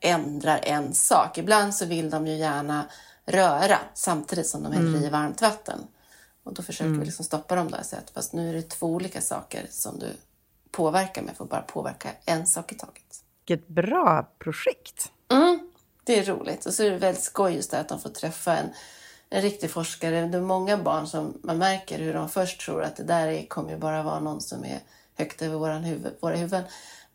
ändrar 0.00 0.60
en 0.62 0.94
sak. 0.94 1.38
Ibland 1.38 1.74
så 1.74 1.86
vill 1.86 2.10
de 2.10 2.26
ju 2.26 2.34
gärna 2.34 2.84
röra 3.24 3.78
samtidigt 3.94 4.46
som 4.46 4.62
de 4.62 4.72
häller 4.72 4.88
mm. 4.88 5.04
i 5.04 5.08
varmt 5.08 5.42
vatten. 5.42 5.78
Och 6.46 6.54
då 6.54 6.62
försöker 6.62 6.88
mm. 6.88 7.00
vi 7.00 7.06
liksom 7.06 7.24
stoppa 7.24 7.54
dem 7.54 7.70
där 7.70 7.80
och 7.80 7.86
säga 7.86 8.02
att 8.02 8.10
fast 8.10 8.32
nu 8.32 8.48
är 8.48 8.52
det 8.52 8.62
två 8.62 8.86
olika 8.86 9.20
saker 9.20 9.66
som 9.70 9.98
du 9.98 10.08
påverkar 10.70 11.22
men 11.22 11.34
får 11.34 11.44
bara 11.44 11.62
påverka 11.62 12.08
en 12.24 12.46
sak 12.46 12.72
i 12.72 12.74
taget. 12.74 13.22
Vilket 13.46 13.68
bra 13.68 14.30
projekt! 14.38 15.12
Mm, 15.28 15.70
det 16.04 16.18
är 16.18 16.24
roligt. 16.24 16.66
Och 16.66 16.74
så 16.74 16.82
är 16.82 16.90
det 16.90 16.98
väldigt 16.98 17.24
skoj 17.24 17.54
just 17.54 17.70
det 17.70 17.80
att 17.80 17.88
de 17.88 18.00
får 18.00 18.10
träffa 18.10 18.56
en 18.56 18.68
en 19.28 19.42
riktig 19.42 19.70
forskare. 19.70 20.26
Det 20.26 20.38
är 20.38 20.42
många 20.42 20.78
barn 20.78 21.06
som 21.06 21.38
man 21.42 21.58
märker 21.58 21.98
hur 21.98 22.14
de 22.14 22.28
först 22.28 22.60
tror 22.60 22.82
att 22.82 22.96
det 22.96 23.02
där 23.02 23.28
är, 23.28 23.46
kommer 23.46 23.70
ju 23.70 23.76
bara 23.76 24.02
vara 24.02 24.20
någon 24.20 24.40
som 24.40 24.64
är 24.64 24.80
högt 25.14 25.42
över 25.42 25.56
våran 25.56 25.84
huvud, 25.84 26.12
våra 26.20 26.36
huvuden. 26.36 26.64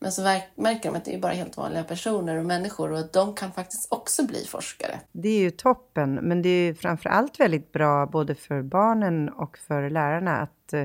Men 0.02 0.12
så 0.12 0.22
märker 0.54 0.90
de 0.90 0.96
att 0.96 1.04
det 1.04 1.14
är 1.14 1.18
bara 1.18 1.32
helt 1.32 1.56
vanliga 1.56 1.84
personer 1.84 2.36
och 2.36 2.44
människor 2.44 2.92
och 2.92 2.98
att 2.98 3.12
de 3.12 3.34
kan 3.34 3.52
faktiskt 3.52 3.92
också 3.92 4.26
bli 4.26 4.44
forskare. 4.44 5.00
Det 5.12 5.28
är 5.28 5.40
ju 5.40 5.50
toppen, 5.50 6.14
men 6.14 6.42
det 6.42 6.48
är 6.48 6.64
ju 6.64 6.74
framför 6.74 7.08
allt 7.08 7.40
väldigt 7.40 7.72
bra 7.72 8.06
både 8.06 8.34
för 8.34 8.62
barnen 8.62 9.28
och 9.28 9.58
för 9.58 9.90
lärarna 9.90 10.38
att 10.38 10.74
uh, 10.74 10.84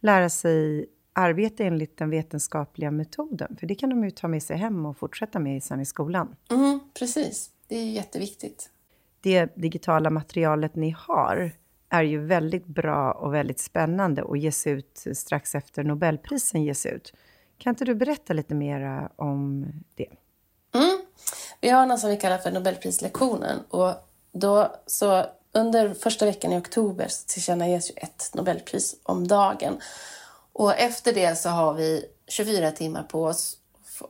lära 0.00 0.28
sig 0.28 0.86
arbeta 1.12 1.64
enligt 1.64 1.98
den 1.98 2.10
vetenskapliga 2.10 2.90
metoden. 2.90 3.56
För 3.60 3.66
det 3.66 3.74
kan 3.74 3.90
de 3.90 4.04
ju 4.04 4.10
ta 4.10 4.28
med 4.28 4.42
sig 4.42 4.56
hem 4.56 4.86
och 4.86 4.96
fortsätta 4.96 5.38
med 5.38 5.62
sen 5.62 5.80
i 5.80 5.86
skolan. 5.86 6.36
Mm, 6.50 6.80
precis, 6.98 7.50
det 7.68 7.76
är 7.76 7.90
jätteviktigt. 7.90 8.70
Det 9.20 9.56
digitala 9.56 10.10
materialet 10.10 10.74
ni 10.74 10.90
har 10.98 11.52
är 11.88 12.02
ju 12.02 12.18
väldigt 12.18 12.66
bra 12.66 13.12
och 13.12 13.34
väldigt 13.34 13.60
spännande 13.60 14.22
och 14.22 14.36
ges 14.36 14.66
ut 14.66 15.04
strax 15.14 15.54
efter 15.54 15.84
Nobelprisen 15.84 16.64
ges 16.64 16.86
ut. 16.86 17.12
Kan 17.58 17.70
inte 17.70 17.84
du 17.84 17.94
berätta 17.94 18.32
lite 18.32 18.54
mer 18.54 19.08
om 19.16 19.66
det? 19.94 20.08
Mm. 20.74 21.00
Vi 21.60 21.68
har 21.68 21.86
något 21.86 22.00
som 22.00 22.10
vi 22.10 22.16
kallar 22.16 22.38
för 22.38 22.50
Nobelprislektionen 22.50 23.60
och 23.70 23.94
då 24.32 24.76
så 24.86 25.26
under 25.52 25.94
första 25.94 26.24
veckan 26.26 26.52
i 26.52 26.58
oktober 26.58 27.08
tillkännages 27.26 27.90
ju 27.90 27.94
ett 27.96 28.30
Nobelpris 28.34 28.96
om 29.02 29.28
dagen. 29.28 29.80
Och 30.52 30.74
efter 30.74 31.12
det 31.12 31.38
så 31.38 31.48
har 31.48 31.74
vi 31.74 32.04
24 32.26 32.70
timmar 32.70 33.02
på 33.02 33.24
oss 33.24 33.56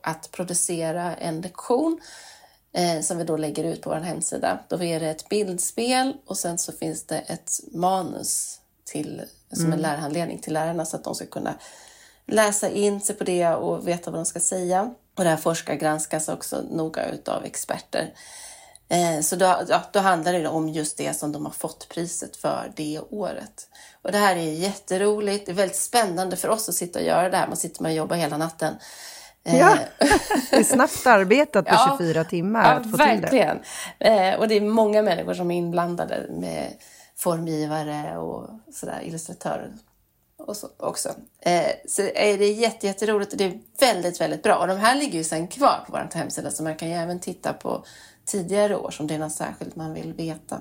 att 0.02 0.30
producera 0.30 1.14
en 1.14 1.40
lektion 1.40 2.00
eh, 2.72 3.00
som 3.00 3.18
vi 3.18 3.24
då 3.24 3.36
lägger 3.36 3.64
ut 3.64 3.82
på 3.82 3.90
vår 3.90 3.96
hemsida. 3.96 4.58
Då 4.68 4.82
är 4.82 5.00
det 5.00 5.10
ett 5.10 5.28
bildspel 5.28 6.16
och 6.26 6.38
sen 6.38 6.58
så 6.58 6.72
finns 6.72 7.06
det 7.06 7.18
ett 7.18 7.60
manus 7.72 8.60
till, 8.84 9.22
som 9.52 9.64
en 9.64 9.72
mm. 9.72 9.80
lärarhandledning 9.80 10.38
till 10.38 10.52
lärarna 10.52 10.84
så 10.84 10.96
att 10.96 11.04
de 11.04 11.14
ska 11.14 11.26
kunna 11.26 11.54
läsa 12.26 12.70
in 12.70 13.00
sig 13.00 13.16
på 13.16 13.24
det 13.24 13.48
och 13.48 13.88
veta 13.88 14.10
vad 14.10 14.20
de 14.20 14.24
ska 14.24 14.40
säga. 14.40 14.94
Och 15.16 15.24
det 15.24 15.30
här 15.30 15.36
forskargranskas 15.36 16.28
också 16.28 16.62
noga 16.70 17.02
av 17.26 17.44
experter. 17.44 18.12
Eh, 18.88 19.20
så 19.20 19.36
då, 19.36 19.44
ja, 19.68 19.82
då 19.92 19.98
handlar 19.98 20.32
det 20.32 20.48
om 20.48 20.68
just 20.68 20.96
det 20.96 21.16
som 21.16 21.32
de 21.32 21.44
har 21.44 21.52
fått 21.52 21.88
priset 21.88 22.36
för 22.36 22.72
det 22.76 23.00
året. 23.10 23.68
Och 24.02 24.12
det 24.12 24.18
här 24.18 24.36
är 24.36 24.52
jätteroligt. 24.52 25.46
Det 25.46 25.52
är 25.52 25.56
väldigt 25.56 25.76
spännande 25.76 26.36
för 26.36 26.48
oss 26.48 26.68
att 26.68 26.74
sitta 26.74 26.98
och 26.98 27.04
göra 27.04 27.28
det 27.28 27.36
här. 27.36 27.46
Man 27.46 27.56
sitter 27.56 27.84
och 27.84 27.92
jobbar 27.92 28.16
hela 28.16 28.36
natten. 28.36 28.74
Eh, 29.44 29.58
ja, 29.58 29.78
det 30.50 30.56
är 30.56 30.64
snabbt 30.64 31.06
arbetat 31.06 31.64
på 31.64 31.74
ja, 31.74 31.96
24 31.98 32.24
timmar 32.24 32.64
ja, 32.64 32.70
att 32.70 32.90
få 32.90 32.96
verkligen. 32.96 33.58
det. 33.98 34.08
Eh, 34.08 34.38
och 34.38 34.48
det 34.48 34.54
är 34.54 34.60
många 34.60 35.02
människor 35.02 35.34
som 35.34 35.50
är 35.50 35.56
inblandade 35.56 36.26
med 36.30 36.72
formgivare 37.16 38.18
och 38.18 38.50
sådär, 38.72 39.00
illustratörer 39.02 39.70
och 40.46 40.56
så 40.56 40.68
också. 40.76 41.14
Eh, 41.40 41.70
så 41.88 42.02
är 42.02 42.38
det 42.38 42.52
jätte, 42.52 42.86
jätteroligt 42.86 43.32
och 43.32 43.38
det 43.38 43.44
är 43.44 43.60
väldigt, 43.80 44.20
väldigt 44.20 44.42
bra. 44.42 44.56
Och 44.56 44.66
de 44.66 44.78
här 44.78 44.96
ligger 44.96 45.18
ju 45.18 45.24
sen 45.24 45.48
kvar 45.48 45.84
på 45.86 45.92
vår 45.92 46.08
hemsida 46.14 46.50
så 46.50 46.62
man 46.62 46.76
kan 46.76 46.88
ju 46.88 46.94
även 46.94 47.20
titta 47.20 47.52
på 47.52 47.84
tidigare 48.24 48.76
år 48.76 48.90
som 48.90 49.06
det 49.06 49.14
är 49.14 49.18
något 49.18 49.32
särskilt 49.32 49.76
man 49.76 49.94
vill 49.94 50.12
veta. 50.12 50.60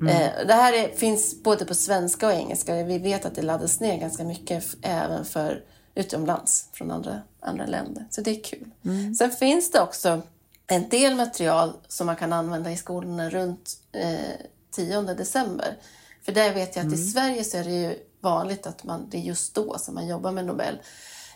Mm. 0.00 0.06
Eh, 0.08 0.46
det 0.46 0.54
här 0.54 0.72
är, 0.72 0.88
finns 0.96 1.42
både 1.42 1.64
på 1.64 1.74
svenska 1.74 2.26
och 2.26 2.32
engelska. 2.32 2.82
Vi 2.82 2.98
vet 2.98 3.24
att 3.24 3.34
det 3.34 3.42
laddas 3.42 3.80
ner 3.80 3.98
ganska 3.98 4.24
mycket 4.24 4.64
även 4.82 5.24
för 5.24 5.64
utomlands 5.94 6.68
från 6.72 6.90
andra, 6.90 7.22
andra 7.40 7.66
länder. 7.66 8.06
Så 8.10 8.20
det 8.20 8.30
är 8.30 8.42
kul. 8.42 8.70
Mm. 8.84 9.14
Sen 9.14 9.30
finns 9.30 9.70
det 9.70 9.80
också 9.80 10.22
en 10.66 10.88
del 10.88 11.14
material 11.14 11.72
som 11.88 12.06
man 12.06 12.16
kan 12.16 12.32
använda 12.32 12.70
i 12.70 12.76
skolorna 12.76 13.30
runt 13.30 13.78
eh, 13.92 14.46
10 14.70 15.02
december. 15.02 15.76
För 16.22 16.32
där 16.32 16.54
vet 16.54 16.76
jag 16.76 16.86
att 16.86 16.92
mm. 16.92 17.00
i 17.00 17.10
Sverige 17.10 17.44
så 17.44 17.56
är 17.56 17.64
det 17.64 17.70
ju 17.70 17.98
vanligt 18.20 18.66
att 18.66 18.84
man, 18.84 19.06
det 19.10 19.16
är 19.16 19.22
just 19.22 19.54
då 19.54 19.78
som 19.78 19.94
man 19.94 20.08
jobbar 20.08 20.32
med 20.32 20.44
Nobel. 20.46 20.78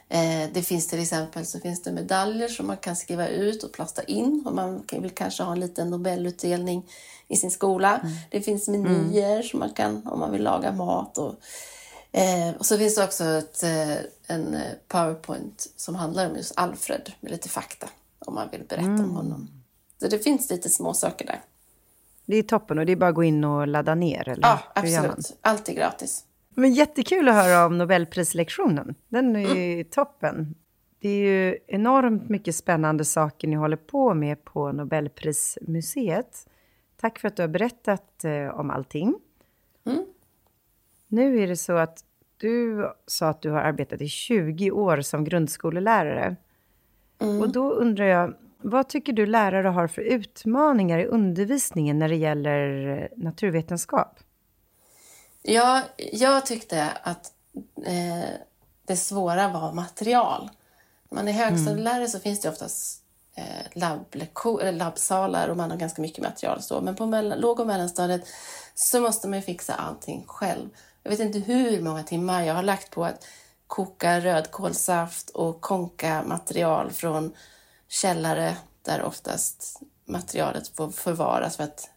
Eh, 0.09 0.50
det 0.53 0.62
finns 0.62 0.87
till 0.87 1.00
exempel 1.00 1.47
så 1.47 1.61
finns 1.61 1.83
det 1.83 1.93
medaljer 1.93 2.49
som 2.49 2.67
man 2.67 2.76
kan 2.76 2.97
skriva 2.97 3.29
ut 3.29 3.62
och 3.62 3.73
plasta 3.73 4.03
in 4.03 4.43
om 4.47 4.57
man 4.57 4.83
vill 4.93 5.11
kanske 5.11 5.43
ha 5.43 5.53
en 5.53 5.61
liten 5.61 5.91
Nobelutdelning 5.91 6.91
i 7.29 7.37
sin 7.37 7.50
skola. 7.50 7.99
Mm. 7.99 8.14
Det 8.31 8.41
finns 8.41 8.69
menyer 8.69 9.31
mm. 9.31 9.43
som 9.43 9.61
man 9.61 9.71
kan 9.71 10.07
om 10.07 10.21
man 10.21 10.33
vill 10.33 10.43
laga 10.43 10.73
mat. 10.73 11.19
Och, 11.19 11.35
eh, 12.12 12.55
och 12.59 12.67
så 12.67 12.79
finns 12.79 12.95
det 12.95 13.05
också 13.05 13.25
ett, 13.25 13.62
eh, 13.62 13.97
en 14.26 14.57
powerpoint 14.88 15.67
som 15.76 15.95
handlar 15.95 16.31
om 16.31 16.37
just 16.37 16.53
Alfred 16.57 17.12
med 17.21 17.33
lite 17.33 17.49
fakta 17.49 17.88
om 18.19 18.35
man 18.35 18.49
vill 18.50 18.64
berätta 18.69 18.85
mm. 18.85 19.05
om 19.05 19.17
honom. 19.17 19.49
Så 20.00 20.09
det 20.09 20.19
finns 20.19 20.50
lite 20.50 20.71
små 20.71 20.95
saker 20.95 21.26
där. 21.26 21.41
Det 22.26 22.37
är 22.37 22.43
toppen 22.43 22.79
och 22.79 22.87
det 22.87 22.93
är 22.93 22.97
bara 22.97 23.11
att 23.11 23.14
gå 23.14 23.25
in 23.25 23.45
och 23.45 23.69
ladda 23.69 23.95
ner? 23.95 24.29
Eller? 24.29 24.43
Ja, 24.43 24.61
absolut. 24.75 25.37
Allt 25.41 25.69
är 25.69 25.73
gratis. 25.73 26.25
Men 26.54 26.73
jättekul 26.73 27.28
att 27.28 27.34
höra 27.34 27.66
om 27.66 27.78
Nobelprislektionen. 27.78 28.94
Den 29.08 29.37
är 29.37 29.54
ju 29.54 29.73
mm. 29.73 29.84
toppen. 29.84 30.54
Det 30.99 31.08
är 31.08 31.28
ju 31.28 31.58
enormt 31.66 32.28
mycket 32.28 32.56
spännande 32.56 33.04
saker 33.04 33.49
ni 33.49 33.56
håller 33.56 33.76
på 33.76 34.14
med 34.14 34.44
på 34.44 34.73
Nobelprismuseet. 34.73 36.49
Tack 36.96 37.18
för 37.18 37.28
att 37.28 37.37
du 37.37 37.42
har 37.42 37.49
berättat 37.49 38.25
eh, 38.25 38.61
om 38.61 38.70
allting. 38.70 39.14
Mm. 39.87 40.04
Nu 41.08 41.42
är 41.42 41.46
det 41.46 41.56
så 41.56 41.73
att 41.73 42.04
du 42.37 42.88
sa 43.06 43.28
att 43.28 43.42
du 43.42 43.50
har 43.50 43.61
arbetat 43.61 44.00
i 44.00 44.08
20 44.08 44.70
år 44.70 45.00
som 45.00 45.25
grundskolelärare. 45.25 46.37
Mm. 47.18 47.40
Och 47.40 47.52
då 47.52 47.73
undrar 47.73 48.04
jag, 48.04 48.34
vad 48.58 48.88
tycker 48.88 49.12
du 49.12 49.26
lärare 49.26 49.68
har 49.68 49.87
för 49.87 50.02
utmaningar 50.02 50.99
i 50.99 51.06
undervisningen 51.06 51.99
när 51.99 52.08
det 52.08 52.16
gäller 52.16 53.08
naturvetenskap? 53.16 54.18
Ja, 55.47 55.83
jag 55.97 56.47
tyckte 56.47 56.91
att 57.03 57.33
eh, 57.87 58.31
det 58.87 58.97
svåra 58.97 59.49
var 59.49 59.73
material. 59.73 60.51
När 61.09 61.17
man 61.17 61.29
är 61.29 61.33
högstadielärare 61.33 61.97
mm. 61.97 62.09
så 62.09 62.21
finns 62.21 62.41
det 62.41 62.49
oftast 62.49 63.03
eh, 63.37 64.73
labbsalar 64.73 65.49
och 65.49 65.57
man 65.57 65.71
har 65.71 65.79
ganska 65.79 66.03
mycket 66.03 66.25
material. 66.25 66.63
Så. 66.63 66.81
Men 66.81 66.97
på 66.97 67.07
låg 67.37 67.61
och 67.61 67.67
mellanstadiet 67.67 68.27
så 68.75 69.01
måste 69.01 69.29
man 69.29 69.43
fixa 69.43 69.75
allting 69.75 70.25
själv. 70.27 70.69
Jag 71.03 71.11
vet 71.11 71.21
inte 71.21 71.39
hur 71.39 71.81
många 71.81 72.03
timmar 72.03 72.43
jag 72.43 72.55
har 72.55 72.63
lagt 72.63 72.91
på 72.91 73.05
att 73.05 73.27
koka 73.67 74.21
rödkålsaft 74.21 75.31
och 75.31 75.61
konka 75.61 76.23
material 76.27 76.91
från 76.91 77.35
källare 77.89 78.57
där 78.83 79.03
oftast 79.03 79.81
materialet 80.05 80.69
får 80.69 80.91
förvaras 80.91 81.57
för 81.57 81.65
att 81.65 81.91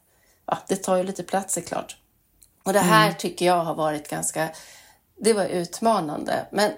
ja, 0.45 0.57
det 0.67 0.75
tar 0.75 0.97
ju 0.97 1.03
lite 1.03 1.23
plats 1.23 1.53
såklart. 1.53 1.97
Och 2.67 2.73
det 2.73 2.79
här 2.79 3.05
mm. 3.05 3.17
tycker 3.17 3.45
jag 3.45 3.63
har 3.63 3.75
varit 3.75 4.09
ganska, 4.09 4.49
det 5.17 5.33
var 5.33 5.45
utmanande. 5.45 6.45
Men 6.51 6.71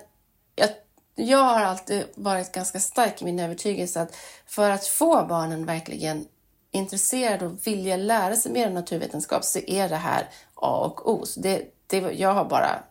jag, 0.55 0.69
jag 1.15 1.37
har 1.37 1.61
alltid 1.61 2.03
varit 2.15 2.51
ganska 2.51 2.79
stark 2.79 3.21
i 3.21 3.25
min 3.25 3.39
övertygelse 3.39 4.01
att 4.01 4.15
för 4.45 4.69
att 4.69 4.87
få 4.87 5.25
barnen 5.25 5.65
verkligen 5.65 6.25
intresserade 6.71 7.45
och 7.45 7.67
vilja 7.67 7.97
lära 7.97 8.35
sig 8.35 8.51
mer 8.51 8.67
om 8.67 8.73
naturvetenskap 8.73 9.43
så 9.43 9.59
är 9.67 9.89
det 9.89 9.95
här 9.95 10.29
A 10.55 10.85
och 10.85 11.11
O. 11.11 11.25
Så 11.25 11.39
det, 11.39 11.63
det, 11.87 11.97
jag 11.97 12.33
har 12.33 12.45
bara 12.45 12.83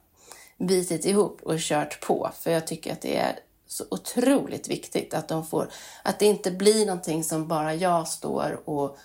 bitit 0.56 1.04
ihop 1.04 1.42
och 1.42 1.58
kört 1.58 2.00
på 2.00 2.30
för 2.40 2.50
jag 2.50 2.66
tycker 2.66 2.92
att 2.92 3.00
det 3.00 3.16
är 3.16 3.38
så 3.66 3.84
otroligt 3.90 4.68
viktigt 4.68 5.14
att 5.14 5.28
de 5.28 5.46
får, 5.46 5.70
att 6.02 6.18
det 6.18 6.26
inte 6.26 6.50
blir 6.50 6.86
någonting 6.86 7.24
som 7.24 7.48
bara 7.48 7.74
jag 7.74 8.08
står 8.08 8.60
och, 8.64 8.98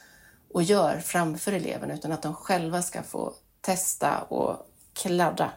och 0.54 0.64
gör 0.64 1.00
framför 1.00 1.52
eleverna 1.52 1.94
utan 1.94 2.12
att 2.12 2.22
de 2.22 2.36
själva 2.36 2.82
ska 2.82 3.04
få 3.04 3.34
testa 3.64 4.20
och 4.20 4.68
kladda 4.94 5.52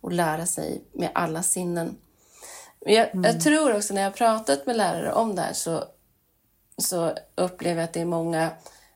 och 0.00 0.12
lära 0.12 0.46
sig 0.46 0.84
med 0.92 1.10
alla 1.14 1.42
sinnen. 1.42 1.96
Jag, 2.80 3.10
mm. 3.10 3.24
jag, 3.24 3.40
tror 3.40 3.76
också 3.76 3.94
när 3.94 4.02
jag 4.02 4.14
pratat 4.14 4.66
med 4.66 4.76
lärare 4.76 5.12
om 5.12 5.34
det 5.34 5.42
här 5.42 5.52
så, 5.52 5.84
så 6.78 7.14
upplever 7.34 7.80
jag 7.80 7.84
att 7.84 7.92
det 7.92 8.00
är 8.00 8.04
många, 8.04 8.50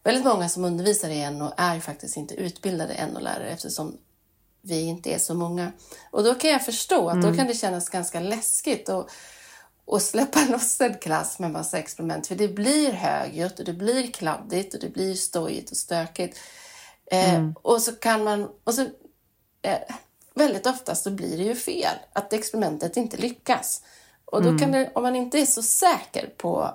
väldigt 0.04 0.24
många 0.24 0.48
som 0.48 0.64
undervisar 0.64 1.08
i 1.08 1.30
NO 1.30 1.52
är 1.56 1.80
faktiskt 1.80 2.16
inte 2.16 2.34
utbildade 2.34 3.06
NO-lärare 3.06 3.48
eftersom 3.48 3.96
vi 4.62 4.80
inte 4.80 5.10
är 5.10 5.18
så 5.18 5.34
många. 5.34 5.72
Och 6.10 6.24
då 6.24 6.34
kan 6.34 6.50
jag 6.50 6.64
förstå 6.64 7.08
att 7.08 7.14
mm. 7.14 7.30
då 7.30 7.36
kan 7.36 7.46
det 7.46 7.54
kännas 7.54 7.88
ganska 7.88 8.20
läskigt 8.20 8.88
att 8.88 9.10
och 9.86 10.02
släppa 10.02 10.44
loss 10.48 10.80
en 10.80 10.98
klass 10.98 11.38
med 11.38 11.50
massa 11.50 11.78
experiment. 11.78 12.26
För 12.26 12.34
det 12.34 12.48
blir 12.48 12.92
högljutt 12.92 13.58
och 13.58 13.64
det 13.64 13.72
blir 13.72 14.12
kladdigt 14.12 14.74
och 14.74 14.80
det 14.80 14.88
blir 14.88 15.14
stojigt 15.14 15.70
och 15.70 15.76
stökigt. 15.76 16.38
Eh, 17.10 17.34
mm. 17.34 17.54
och 17.62 17.82
så 17.82 17.92
kan 17.92 18.24
man... 18.24 18.48
Och 18.64 18.74
så, 18.74 18.82
eh, 19.62 19.78
väldigt 20.34 20.66
ofta 20.66 20.94
så 20.94 21.10
blir 21.10 21.36
det 21.36 21.44
ju 21.44 21.54
fel, 21.54 21.96
att 22.12 22.32
experimentet 22.32 22.96
inte 22.96 23.16
lyckas. 23.16 23.82
Och 24.24 24.42
då 24.42 24.48
mm. 24.48 24.60
kan 24.60 24.72
det, 24.72 24.90
om 24.94 25.02
man 25.02 25.16
inte 25.16 25.38
är 25.38 25.46
så 25.46 25.62
säker 25.62 26.26
på, 26.36 26.74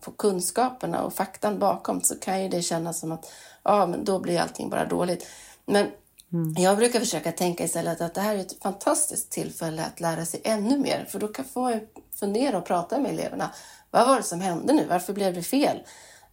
på 0.00 0.12
kunskaperna 0.12 1.02
och 1.02 1.14
faktan 1.14 1.58
bakom 1.58 2.00
så 2.00 2.18
kan 2.18 2.42
ju 2.42 2.48
det 2.48 2.62
kännas 2.62 3.00
som 3.00 3.12
att 3.12 3.32
ja, 3.62 3.86
men 3.86 4.04
då 4.04 4.18
blir 4.18 4.40
allting 4.40 4.70
bara 4.70 4.84
dåligt. 4.84 5.26
Men 5.64 5.86
mm. 6.32 6.54
jag 6.62 6.76
brukar 6.76 7.00
försöka 7.00 7.32
tänka 7.32 7.64
istället 7.64 8.00
att 8.00 8.14
det 8.14 8.20
här 8.20 8.34
är 8.34 8.40
ett 8.40 8.62
fantastiskt 8.62 9.30
tillfälle 9.30 9.84
att 9.84 10.00
lära 10.00 10.24
sig 10.24 10.40
ännu 10.44 10.78
mer. 10.78 11.06
För 11.10 11.18
då 11.18 11.28
kan 11.28 11.44
man 11.54 11.80
fundera 12.20 12.58
och 12.58 12.64
prata 12.64 12.98
med 12.98 13.10
eleverna. 13.10 13.50
Vad 13.90 14.08
var 14.08 14.16
det 14.16 14.22
som 14.22 14.40
hände 14.40 14.72
nu? 14.72 14.86
Varför 14.88 15.12
blev 15.12 15.34
det 15.34 15.42
fel? 15.42 15.78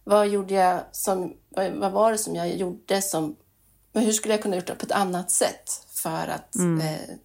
Vad 0.08 0.28
gjorde 0.28 0.54
jag 0.54 0.80
som, 0.92 1.36
vad 1.74 1.92
var 1.92 2.12
det 2.12 2.18
som 2.18 2.34
jag 2.34 2.56
gjorde 2.56 3.02
som 3.02 3.36
Men 3.92 4.04
hur 4.04 4.12
skulle 4.12 4.34
jag 4.34 4.42
kunna 4.42 4.56
gjort 4.56 4.66
det 4.66 4.74
på 4.74 4.86
ett 4.86 4.92
annat 4.92 5.30
sätt 5.30 5.86
för 5.88 6.28
att 6.28 6.54
mm. 6.54 6.80
eh, 6.80 7.16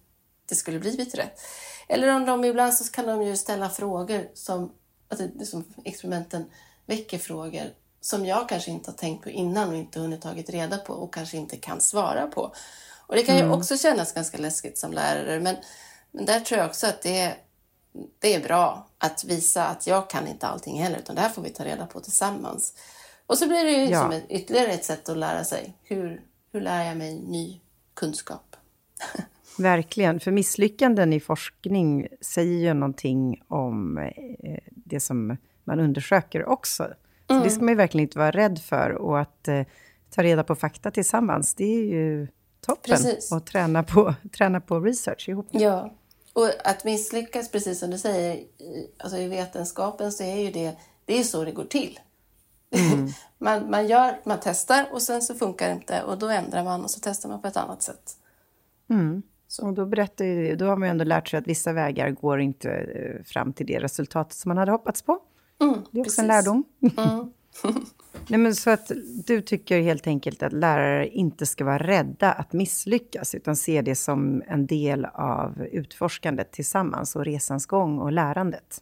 det 0.48 0.54
skulle 0.54 0.78
blivit 0.78 1.14
rätt? 1.14 1.40
Eller 1.88 2.08
om 2.08 2.26
de 2.26 2.44
ibland 2.44 2.74
så 2.74 2.92
kan 2.92 3.06
de 3.06 3.22
ju 3.22 3.36
ställa 3.36 3.70
frågor 3.70 4.28
som, 4.34 4.72
alltså, 5.08 5.28
som 5.44 5.64
experimenten 5.84 6.44
väcker 6.86 7.18
frågor 7.18 7.64
som 8.00 8.26
jag 8.26 8.48
kanske 8.48 8.70
inte 8.70 8.90
har 8.90 8.96
tänkt 8.98 9.22
på 9.22 9.30
innan 9.30 9.68
och 9.68 9.76
inte 9.76 10.00
hunnit 10.00 10.22
tagit 10.22 10.50
reda 10.50 10.78
på 10.78 10.92
och 10.92 11.14
kanske 11.14 11.36
inte 11.36 11.56
kan 11.56 11.80
svara 11.80 12.26
på. 12.26 12.54
Och 13.06 13.14
det 13.14 13.22
kan 13.22 13.36
mm. 13.36 13.48
ju 13.48 13.54
också 13.56 13.76
kännas 13.76 14.12
ganska 14.12 14.38
läskigt 14.38 14.78
som 14.78 14.92
lärare 14.92 15.40
men, 15.40 15.56
men 16.10 16.24
där 16.24 16.40
tror 16.40 16.60
jag 16.60 16.68
också 16.68 16.86
att 16.86 17.02
det 17.02 17.36
det 18.18 18.34
är 18.34 18.40
bra 18.40 18.88
att 19.02 19.24
visa 19.24 19.66
att 19.66 19.86
jag 19.86 20.10
kan 20.10 20.26
inte 20.26 20.46
allting 20.46 20.82
heller 20.82 20.98
utan 20.98 21.14
det 21.14 21.20
här 21.20 21.28
får 21.28 21.42
vi 21.42 21.50
ta 21.50 21.64
reda 21.64 21.86
på 21.86 22.00
tillsammans. 22.00 22.74
Och 23.26 23.38
så 23.38 23.48
blir 23.48 23.64
det 23.64 23.70
ju 23.70 23.84
ja. 23.84 24.02
som 24.02 24.10
ett, 24.10 24.24
ytterligare 24.28 24.66
ett 24.66 24.84
sätt 24.84 25.08
att 25.08 25.16
lära 25.16 25.44
sig. 25.44 25.76
Hur, 25.82 26.22
hur 26.52 26.60
lär 26.60 26.84
jag 26.84 26.96
mig 26.96 27.20
ny 27.20 27.60
kunskap? 27.94 28.56
Verkligen, 29.58 30.20
för 30.20 30.30
misslyckanden 30.30 31.12
i 31.12 31.20
forskning 31.20 32.08
säger 32.20 32.58
ju 32.58 32.74
någonting 32.74 33.42
om 33.48 33.98
eh, 33.98 34.58
det 34.70 35.00
som 35.00 35.36
man 35.64 35.80
undersöker 35.80 36.44
också. 36.44 36.88
Så 37.26 37.32
mm. 37.32 37.44
det 37.44 37.50
ska 37.50 37.64
man 37.64 37.72
ju 37.72 37.76
verkligen 37.76 38.06
inte 38.06 38.18
vara 38.18 38.30
rädd 38.30 38.58
för. 38.58 38.90
Och 38.90 39.20
att 39.20 39.48
eh, 39.48 39.62
ta 40.10 40.22
reda 40.22 40.44
på 40.44 40.54
fakta 40.54 40.90
tillsammans, 40.90 41.54
det 41.54 41.64
är 41.64 41.84
ju 41.84 42.28
toppen. 42.60 42.90
Precis. 42.96 43.32
Och 43.32 43.46
träna 43.46 43.82
på, 43.82 44.14
träna 44.36 44.60
på 44.60 44.80
research 44.80 45.28
ihop. 45.28 45.48
Ja, 45.50 45.92
och 46.32 46.48
att 46.64 46.84
misslyckas, 46.84 47.50
precis 47.50 47.78
som 47.78 47.90
du 47.90 47.98
säger, 47.98 48.44
alltså 48.98 49.18
i 49.18 49.28
vetenskapen 49.28 50.12
så 50.12 50.24
är 50.24 50.36
ju 50.36 50.50
det, 50.50 50.76
det 51.04 51.18
är 51.18 51.22
så 51.22 51.44
det 51.44 51.52
går 51.52 51.64
till. 51.64 52.00
Mm. 52.70 53.08
man, 53.38 53.70
man, 53.70 53.86
gör, 53.86 54.20
man 54.24 54.38
testar 54.42 54.86
och 54.92 55.02
sen 55.02 55.22
så 55.22 55.34
funkar 55.34 55.68
det 55.68 55.74
inte 55.74 56.02
och 56.02 56.18
då 56.18 56.28
ändrar 56.28 56.64
man 56.64 56.84
och 56.84 56.90
så 56.90 57.00
testar 57.02 57.28
man 57.28 57.42
på 57.42 57.48
ett 57.48 57.56
annat 57.56 57.82
sätt. 57.82 58.16
Mm. 58.90 59.22
Och 59.62 59.72
då, 59.72 59.86
berättar 59.86 60.24
ju, 60.24 60.56
då 60.56 60.64
har 60.64 60.76
man 60.76 60.88
ju 60.88 60.90
ändå 60.90 61.04
lärt 61.04 61.28
sig 61.28 61.38
att 61.38 61.46
vissa 61.46 61.72
vägar 61.72 62.10
går 62.10 62.40
inte 62.40 62.70
eh, 62.70 63.24
fram 63.24 63.52
till 63.52 63.66
det 63.66 63.80
resultatet 63.80 64.36
som 64.36 64.48
man 64.48 64.56
hade 64.58 64.72
hoppats 64.72 65.02
på. 65.02 65.18
Mm, 65.60 65.74
det 65.74 65.78
är 65.78 66.00
också 66.00 66.02
precis. 66.02 66.18
en 66.18 66.26
lärdom. 66.26 66.64
Mm. 66.98 67.32
Nej, 68.26 68.40
men 68.40 68.54
så 68.54 68.70
att 68.70 68.90
du 69.26 69.40
tycker 69.40 69.80
helt 69.80 70.06
enkelt 70.06 70.42
att 70.42 70.52
lärare 70.52 71.08
inte 71.08 71.46
ska 71.46 71.64
vara 71.64 71.78
rädda 71.78 72.32
att 72.32 72.52
misslyckas, 72.52 73.34
utan 73.34 73.56
se 73.56 73.82
det 73.82 73.94
som 73.94 74.42
en 74.46 74.66
del 74.66 75.04
av 75.14 75.62
utforskandet 75.72 76.52
tillsammans 76.52 77.16
och 77.16 77.24
resans 77.24 77.66
gång 77.66 77.98
och 77.98 78.12
lärandet. 78.12 78.78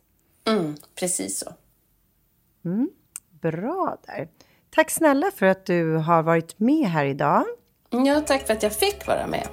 Mm, 0.48 0.76
precis 0.98 1.38
så. 1.38 1.52
Mm, 2.64 2.90
bra 3.40 3.96
där. 4.06 4.28
Tack 4.70 4.90
snälla 4.90 5.30
för 5.34 5.46
att 5.46 5.66
du 5.66 5.94
har 5.96 6.22
varit 6.22 6.58
med 6.58 6.86
här 6.86 7.04
idag. 7.04 7.44
Ja, 7.90 8.20
tack 8.20 8.46
för 8.46 8.54
att 8.54 8.62
jag 8.62 8.72
fick 8.72 9.06
vara 9.06 9.26
med. 9.26 9.48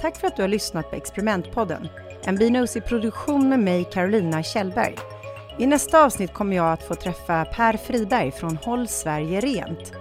Tack 0.00 0.16
för 0.16 0.26
att 0.26 0.36
du 0.36 0.42
har 0.42 0.48
lyssnat 0.48 0.90
på 0.90 0.96
Experimentpodden, 0.96 1.88
en 2.24 2.36
Binosi-produktion 2.36 3.48
med 3.48 3.58
mig, 3.58 3.84
Carolina 3.92 4.42
Kjellberg. 4.42 5.13
I 5.58 5.66
nästa 5.66 6.04
avsnitt 6.04 6.32
kommer 6.32 6.56
jag 6.56 6.72
att 6.72 6.82
få 6.82 6.94
träffa 6.94 7.44
Per 7.44 7.76
Friberg 7.76 8.32
från 8.32 8.56
Håll 8.56 8.88
Sverige 8.88 9.40
Rent. 9.40 9.92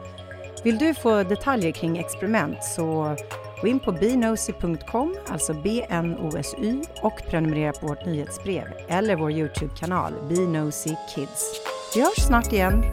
Vill 0.64 0.78
du 0.78 0.94
få 0.94 1.24
detaljer 1.24 1.72
kring 1.72 1.98
experiment 1.98 2.64
så 2.64 3.16
gå 3.62 3.68
in 3.68 3.80
på 3.80 3.92
bnosy.com, 3.92 5.16
alltså 5.28 5.54
B-N-O-S-Y 5.54 6.82
och 7.02 7.22
prenumerera 7.30 7.74
på 7.74 7.88
vårt 7.88 8.06
nyhetsbrev 8.06 8.64
eller 8.88 9.16
vår 9.16 9.32
Youtube-kanal 9.32 10.14
Bnosy 10.30 10.96
Kids. 11.16 11.62
Vi 11.96 12.02
hörs 12.02 12.28
snart 12.28 12.54
igen. 12.54 12.84